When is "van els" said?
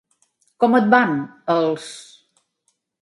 0.95-1.87